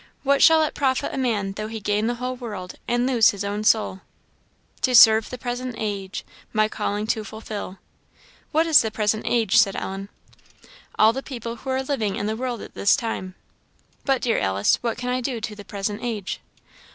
[0.23, 3.43] 'What shall it profit a man though he gain the whole world, and lose his
[3.43, 4.01] own soul?'
[4.81, 7.77] 'To serve the present age, My calling to fulfil
[8.51, 10.09] '""What is 'the present age?'" said Ellen.
[10.97, 13.35] "All the people who are living in the world at this time."
[14.03, 16.41] "But, dear Alice, what can I do to the present age?"